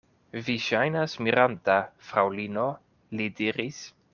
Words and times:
Vi 0.45 0.53
ŝajnas 0.67 1.13
miranta, 1.27 1.75
fraŭlino, 2.07 2.67
li 3.21 3.29
diris. 3.43 3.85